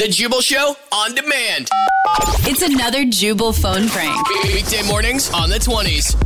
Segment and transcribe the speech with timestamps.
[0.00, 1.68] The Jubal Show on demand.
[2.48, 4.16] It's another Jubal phone prank.
[4.44, 6.16] Weekday mornings on the 20s.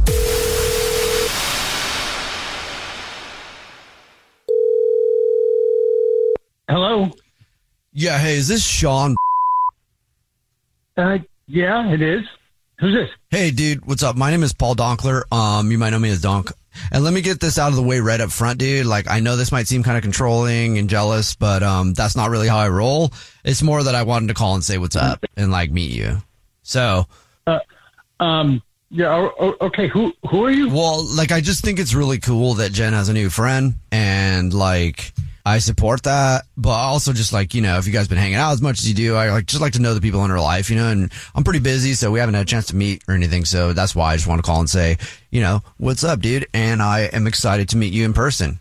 [6.69, 7.11] Hello.
[7.93, 9.17] Yeah, hey, is this Sean?
[10.97, 12.23] Uh, yeah, it is.
[12.79, 13.11] Who's this?
[13.31, 14.15] Hey, dude, what's up?
[14.15, 15.23] My name is Paul Donkler.
[15.33, 16.53] Um, you might know me as Donk.
[16.93, 18.87] And let me get this out of the way right up front, dude.
[18.87, 22.31] Like, I know this might seem kind of controlling and jealous, but um, that's not
[22.31, 23.13] really how I roll.
[23.45, 26.19] It's more that I wanted to call and say what's up and like meet you.
[26.63, 27.07] So,
[27.47, 27.59] Uh,
[28.21, 29.29] um, yeah.
[29.61, 29.89] Okay.
[29.89, 30.69] Who Who are you?
[30.69, 34.53] well, like, I just think it's really cool that Jen has a new friend, and
[34.55, 35.13] like,
[35.45, 36.45] I support that.
[36.57, 38.89] But also, just like you know, if you guys been hanging out as much as
[38.89, 40.89] you do, I like just like to know the people in her life, you know.
[40.89, 43.45] And I'm pretty busy, so we haven't had a chance to meet or anything.
[43.45, 44.97] So that's why I just want to call and say,
[45.31, 46.47] you know, what's up, dude?
[46.55, 48.59] And I am excited to meet you in person.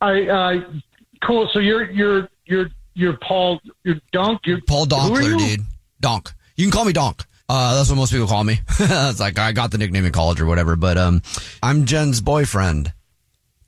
[0.00, 0.26] I.
[0.26, 0.80] Uh,
[1.22, 1.48] cool.
[1.52, 3.60] So you're you're you're you're Paul.
[3.84, 4.40] You're Dunk.
[4.44, 5.38] You're Paul Donkler, you?
[5.38, 5.66] dude.
[6.00, 6.32] Donk.
[6.56, 7.24] You can call me Donk.
[7.48, 8.60] Uh, that's what most people call me.
[8.80, 10.76] it's like I got the nickname in college or whatever.
[10.76, 11.22] But um,
[11.62, 12.92] I'm Jen's boyfriend,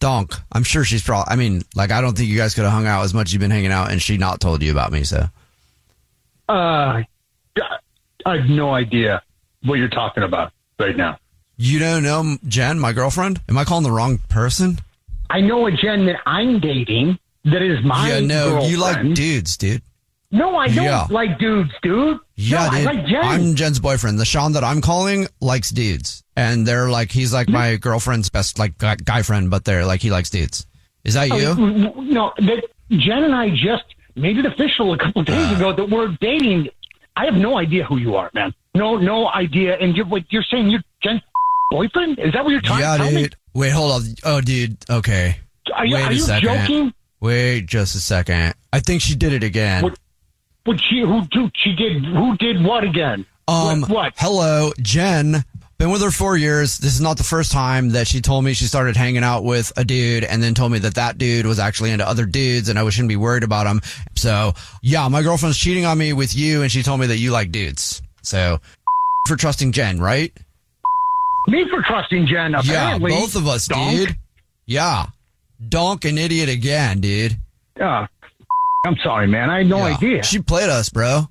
[0.00, 0.34] Donk.
[0.52, 1.30] I'm sure she's probably.
[1.32, 3.32] I mean, like I don't think you guys could have hung out as much as
[3.34, 5.04] you've been hanging out, and she not told you about me.
[5.04, 5.28] So
[6.48, 7.02] Uh,
[8.26, 9.22] I have no idea
[9.64, 11.18] what you're talking about right now.
[11.56, 13.40] you don't know Jen, my girlfriend?
[13.48, 14.78] Am I calling the wrong person?
[15.28, 19.56] I know a Jen that I'm dating that is my yeah, no, you like dudes,
[19.56, 19.82] dude.
[20.32, 21.06] No, I don't Yeah.
[21.10, 22.18] like dudes, dude.
[22.40, 22.86] Yeah, no, dude.
[22.86, 23.24] I like Jen.
[23.24, 24.18] I'm Jen's boyfriend.
[24.18, 27.54] The Sean that I'm calling likes dudes, and they're like he's like mm-hmm.
[27.54, 30.66] my girlfriend's best like guy, friend, but they're like he likes dudes.
[31.04, 31.48] Is that oh, you?
[31.48, 33.84] Oh, no, that Jen and I just
[34.16, 35.56] made it official a couple days ah.
[35.56, 36.70] ago that we're dating.
[37.16, 38.54] I have no idea who you are, man.
[38.74, 39.76] No, no idea.
[39.76, 41.20] And you're what you're saying you're Jen's
[41.70, 42.18] boyfriend?
[42.18, 43.36] Is that what you're trying yeah, to tell dude.
[43.52, 44.02] Wait, hold on.
[44.24, 44.78] Oh, dude.
[44.88, 45.36] Okay.
[45.66, 45.72] me?
[45.74, 46.48] Are you, Wait are a you second.
[46.48, 46.94] joking?
[47.20, 48.54] Wait just a second.
[48.72, 49.82] I think she did it again.
[49.82, 49.98] What-
[50.64, 53.26] What she who do she did who did what again?
[53.48, 53.90] Um, what?
[53.90, 54.12] what?
[54.16, 55.44] Hello, Jen.
[55.78, 56.76] Been with her four years.
[56.76, 59.72] This is not the first time that she told me she started hanging out with
[59.78, 62.78] a dude and then told me that that dude was actually into other dudes and
[62.78, 63.80] I shouldn't be worried about him.
[64.14, 67.30] So yeah, my girlfriend's cheating on me with you and she told me that you
[67.30, 68.02] like dudes.
[68.20, 68.60] So
[69.26, 70.36] for trusting Jen, right?
[71.48, 72.54] Me for trusting Jen.
[72.64, 73.96] Yeah, both of us, Donk.
[73.96, 74.16] dude.
[74.66, 75.06] Yeah.
[75.66, 77.38] Donk an idiot again, dude.
[77.80, 78.06] Uh,
[78.86, 79.50] I'm sorry, man.
[79.50, 79.94] I had no Yeah.
[79.96, 80.22] idea.
[80.22, 81.28] She played us, bro.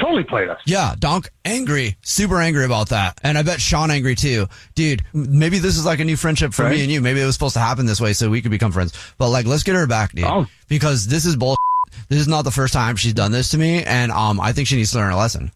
[0.00, 0.60] totally played us.
[0.64, 3.18] Yeah, Donk angry, super angry about that.
[3.24, 4.46] And I bet Sean angry too.
[4.76, 6.76] Dude, maybe this is like a new friendship for Right.
[6.76, 7.00] me and you.
[7.00, 8.92] Maybe it was supposed to happen this way so we could become friends.
[9.18, 10.24] But like, let's get her back, dude.
[10.24, 10.46] Oh.
[10.68, 11.56] Because this is bull.
[12.08, 13.82] This is not the first time she's done this to me.
[13.82, 15.50] And, um, I think she needs to learn a lesson.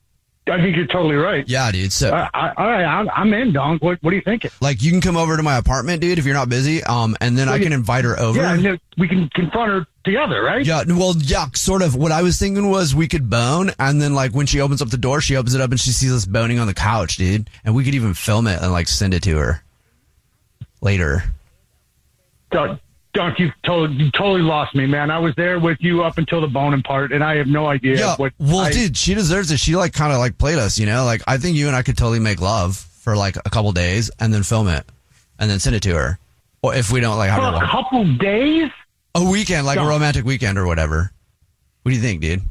[0.51, 1.49] I think you're totally right.
[1.49, 1.93] Yeah, dude.
[1.93, 3.81] So, Uh, I, all right, I'm, I'm in, Donk.
[3.83, 4.51] What, what are you thinking?
[4.61, 6.83] like, you can come over to my apartment, dude, if you're not busy.
[6.83, 8.41] Um, and then I can invite her over.
[8.41, 10.65] Yeah, and we can confront her together, right?
[10.65, 11.95] Yeah, well, yeah, sort of.
[11.95, 14.89] What I was thinking was we could bone, and then like when she opens up
[14.91, 17.49] the door, she opens it up and she sees us boning on the couch, dude.
[17.65, 19.63] And we could even film it and like send it to her
[20.81, 21.25] later.
[22.51, 22.81] Donk,
[23.15, 25.11] Donk, you totally, you totally lost me, man.
[25.11, 27.99] I was there with you up until the boning part, and I have no idea
[27.99, 28.33] Yeah, what.
[28.39, 29.59] well, I, dude, she deserves it.
[29.61, 31.05] She like kind of like played us, you know.
[31.05, 34.11] Like I think you and I could totally make love for like a couple days
[34.21, 34.85] and then film it
[35.39, 36.19] and then send it to her.
[36.63, 38.71] Or if we don't like have For a couple days?
[39.15, 41.13] A weekend, like a romantic weekend or whatever.
[41.83, 42.43] What do you think, dude?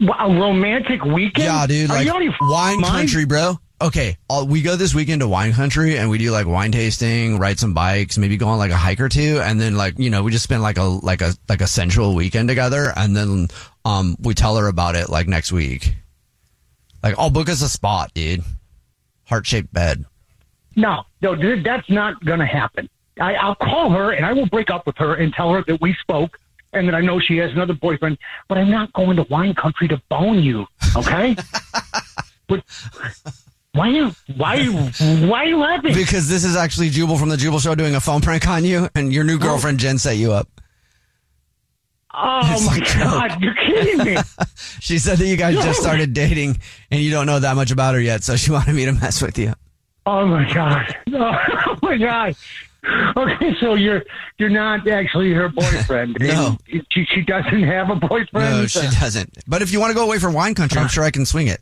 [0.00, 1.44] A romantic weekend?
[1.44, 1.88] Yeah, dude.
[1.88, 2.08] Like
[2.40, 3.58] wine country, bro.
[3.80, 7.38] Okay, uh, we go this weekend to wine country and we do like wine tasting,
[7.38, 10.08] ride some bikes, maybe go on like a hike or two, and then like you
[10.08, 13.48] know we just spend like a like a like a sensual weekend together, and then
[13.84, 15.94] um we tell her about it like next week.
[17.02, 18.42] Like I'll book us a spot, dude.
[19.24, 20.06] Heart shaped bed.
[20.74, 22.88] No, no, dude, that's not going to happen.
[23.20, 25.80] I, I'll call her and I will break up with her and tell her that
[25.80, 26.38] we spoke
[26.72, 28.18] and that I know she has another boyfriend,
[28.48, 31.34] but I'm not going to wine country to bone you, okay?
[32.48, 32.62] but
[33.72, 35.94] why you why why are you laughing?
[35.94, 38.88] Because this is actually Jubal from the Jubal Show doing a phone prank on you,
[38.94, 40.48] and your new girlfriend Jen set you up.
[42.14, 44.16] oh It's my god, you're kidding me.
[44.80, 46.58] She said that you guys just started dating
[46.90, 49.20] and you don't know that much about her yet, so she wanted me to mess
[49.20, 49.52] with you.
[50.04, 50.94] Oh my god.
[51.12, 52.36] Oh my god.
[53.16, 54.02] Okay, so you're
[54.38, 56.16] you're not actually her boyfriend.
[56.26, 56.56] No.
[56.90, 58.32] She, she doesn't have a boyfriend.
[58.32, 59.38] No, she doesn't.
[59.46, 60.88] But if you want to go away from wine country, I'm uh.
[60.88, 61.60] sure I can swing it.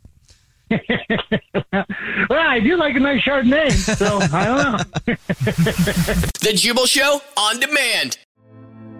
[0.71, 5.15] well, I do like a nice Chardonnay, so I don't know.
[6.41, 8.17] The Jubal Show on demand.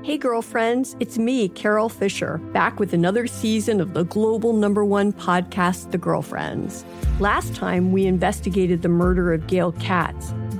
[0.04, 5.12] Hey, girlfriends, it's me, Carole Fisher, back with another season of the global number one
[5.12, 6.86] podcast, The Girlfriends.
[7.20, 10.32] Last time, we investigated the murder of Gail Katz.